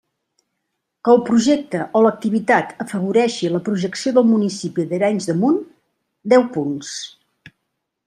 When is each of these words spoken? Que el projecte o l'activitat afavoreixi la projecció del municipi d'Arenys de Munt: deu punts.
Que 1.07 1.11
el 1.17 1.19
projecte 1.27 1.81
o 1.99 2.01
l'activitat 2.05 2.73
afavoreixi 2.87 3.53
la 3.57 3.63
projecció 3.69 4.17
del 4.19 4.29
municipi 4.33 4.89
d'Arenys 4.95 5.33
de 5.33 5.39
Munt: 5.45 5.65
deu 6.35 6.51
punts. 6.59 6.95